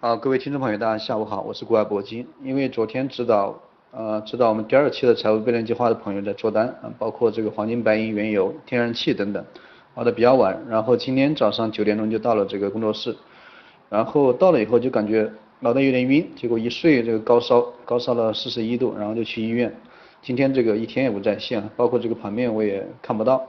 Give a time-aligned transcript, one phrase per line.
[0.00, 2.24] 啊，各位听众朋友，大家下午好，我是国外铂金。
[2.44, 9.44] 因为昨天指导呃指导我们第二期的财务备战计划的朋友在做单，啊，包括这个黄金、白银、原油、天然气等等，
[9.96, 10.56] 熬的比较晚。
[10.68, 13.16] 然后今天早上九点钟就到了这个工作室，
[13.88, 19.74] 然后到了以后就感觉脑袋有点晕，结果一睡这个高烧，高烧了四十一度，然后就去医院。
[20.22, 23.44] 今天这个一天也不在线，包括这个盘面我也看不到。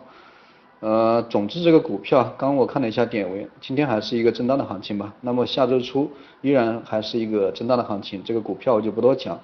[0.81, 5.13] 呃，总之这个股票，刚我看了一下点位，今天还是一个震荡的行情吧。
[5.19, 6.09] 那么下周初
[6.41, 9.37] 依然还是一个震荡的行情，这个股票我就不多讲。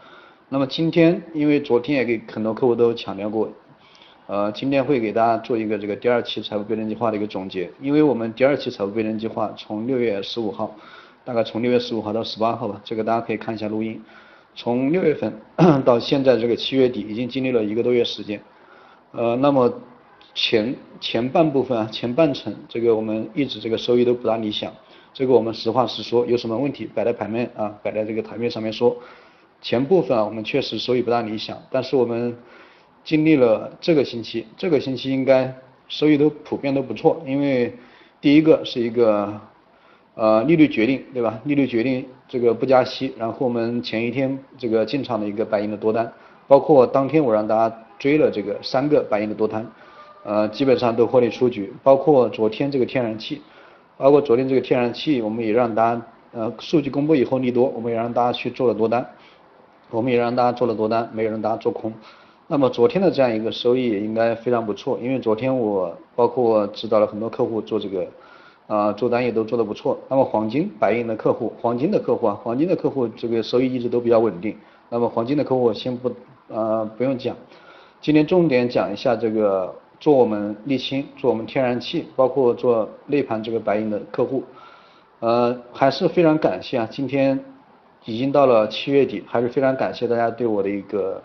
[0.48, 3.49] 那么今天，因为昨天也给很多客户都强调过，
[4.27, 7.70] 呃，今天会给大家做一个这个第二期财务备战计划的一个总结。
[7.81, 10.73] 因为我们第二期财务备战计划从六月十五号，
[11.25, 14.02] 大概从六月十五号到十八号吧，这个大家可以看一下录音。
[14.55, 15.33] 从六月份
[15.83, 18.41] 到现在这个七月底，已经经历了一个多月时间。
[19.11, 19.70] 呃，那么。
[20.35, 24.71] 前前半部分啊，前半程这个我们一直这个收益都不大理想，
[25.13, 28.95] 这个我们实话实说，有什么问题摆在盘面啊，摆在这个台面上面说。
[29.61, 32.38] 前部分啊，我们确实收益不大理想，但是我们
[33.03, 35.56] 经历了这个星期，这个星期应该
[35.88, 37.73] 收益都普遍都不错，因为
[38.19, 39.41] 第一个是一个
[40.16, 41.39] 呃利率决定对吧？
[41.45, 46.11] 利率决定这个不加息，然后我们前一天这个进场的一个白银的多单，
[46.45, 49.66] 包括当天我让大家追了这个三个白银的多单。
[50.28, 53.44] 呃，基本上都获利出局，包括昨天这个天然气，
[53.95, 59.08] 包括昨天这个天然气，我们也让大家，呃，数据公布以后利多，我们也让大家去做了多单，
[59.92, 61.94] 我们也让大家做了多单，没有让大家做空。
[62.48, 68.08] 那么昨天的这样一个收益也应该非常不错，因为昨天我包括指导了很多客户做这个，
[68.66, 69.96] 啊，做单也都做得不错。
[70.09, 74.58] 那么黄金、白银的客户，黄金的客户啊，黄金的客户这个收益一直都比较稳定。
[74.90, 76.12] 那么黄金的客户先不，
[76.48, 77.36] 呃，不用讲，
[78.02, 79.72] 今天重点讲一下这个。
[80.06, 84.44] 做我们沥青，做我们天然气，包括做内盘这个白银的客户，
[85.20, 86.88] 呃，还是非常感谢啊！
[86.92, 87.44] 今天
[88.03, 91.23] 已经到了七月底，还是非常感谢大家对我的一个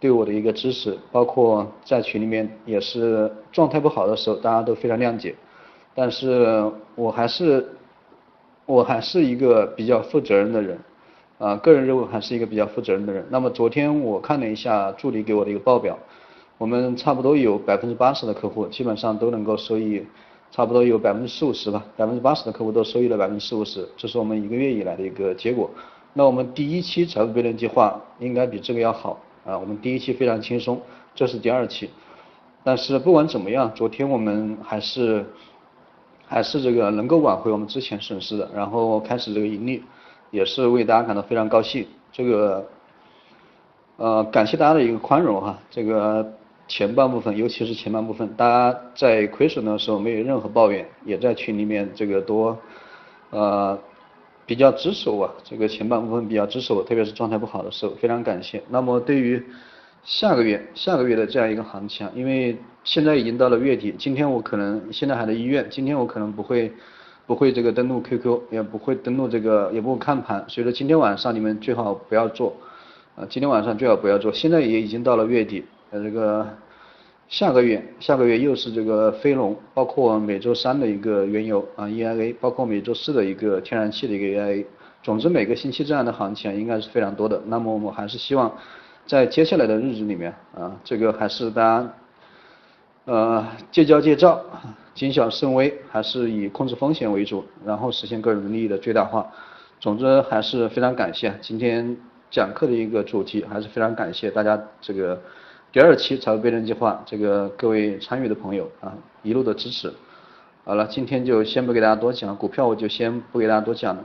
[0.00, 5.34] 对我的一个支持，包括在群里面也是状态不好的时候，大家都非常谅解。
[5.94, 7.68] 但是我还是
[8.64, 10.78] 我还是一个比较负责任的人，
[11.36, 13.22] 啊，个人认为还是一个比较负责任的人。
[13.28, 15.98] 那么昨天我看了一下助理给我的一个报表。
[16.56, 20.06] 我们差不多有百分之八十的客户基本上都能够收益，
[20.52, 25.68] 差不多有百分之四五十吧，百分之八十的客户都收益了百分之四五十，这是我们一个月以来的一个结果。
[26.12, 30.80] 那我们第一期财富备战计划应该比这个要好啊，我们第一期非常轻松，
[31.12, 31.90] 这是第二期。
[32.62, 35.26] 但是不管怎么样，昨天我们还是
[36.24, 39.82] 还是这个能够挽回我们之前损失的，然后开始这个盈利，
[40.30, 41.84] 也是为大家感到非常高兴。
[42.12, 42.64] 这个
[43.96, 46.32] 呃感谢大家的一个宽容哈，这个。
[46.76, 52.58] 前半部分，尤其是前半部分，大家在亏损的时候没有任何抱怨，也在群里面这个多，
[53.30, 53.78] 呃，
[54.44, 55.32] 比较支持我。
[55.44, 58.60] 这个前半部分比较支持我，特别是状态不好的时候，非常感谢。
[58.68, 59.40] 那么对于
[60.02, 66.72] 下个月下个月的这样一个行情，因为现在已经到了月底，今天我可能现在还在医院，今天我可能不会
[67.24, 72.52] 不会这个登录 QQ，也不会登录这个，也不会看盘，所以说今天晚上你们最好不要做，
[73.14, 74.32] 啊，今天晚上最好不要做。
[74.32, 75.62] 现在也已经到了月底。
[76.02, 76.46] 这个
[77.28, 84.64] 下个月，下个月又是这个飞龙，包括每周三的一个原油啊 EIA，包括每周四的一个天然气的一个 EIA，
[85.02, 87.40] 总之每个星期这样的行情应该是非常多的。
[87.46, 88.52] 那么我们还是希望
[89.06, 91.94] 在接下来的日子里面啊，这个还是大家
[93.06, 94.40] 呃戒骄戒躁，
[94.94, 99.26] 谨小慎微，还是以控制风险为主，然后实现个人利益的最大化。
[99.80, 101.96] 总之还是非常感谢今天
[102.30, 105.20] 讲课的一个主题，还是非常感谢大家这个。
[105.74, 109.92] 第二期财务备战计划，这个各位参与的朋友啊，一路的支持。
[110.64, 114.04] 好了，今天就先不给大家多讲股票，我就先不给大家多讲了。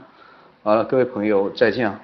[0.64, 1.96] 好了，各位朋友再见。